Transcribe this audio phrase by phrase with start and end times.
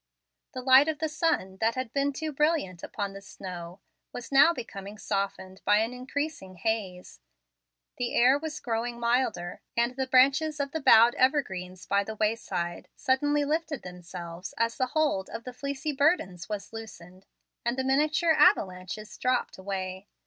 [0.53, 3.81] The light of the sun, that had been too brilliant upon the snow,
[4.11, 7.19] was now becoming softened by an increasing haze.
[7.97, 13.45] The air was growing milder, and the branches of bowed evergreens by the wayside suddenly
[13.45, 17.27] lifted themselves as the hold of the fleecy burdens was loosened,
[17.63, 20.07] and the miniature avalanches dropped away.